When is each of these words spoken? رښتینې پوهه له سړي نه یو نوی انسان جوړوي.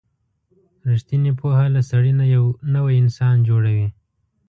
رښتینې 0.89 1.31
پوهه 1.39 1.65
له 1.75 1.81
سړي 1.89 2.11
نه 2.19 2.25
یو 2.35 2.43
نوی 2.75 2.95
انسان 3.03 3.35
جوړوي. 3.47 3.87